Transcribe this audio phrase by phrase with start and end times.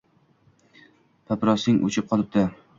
[1.33, 2.51] Papirosing o‘chib qolibdi.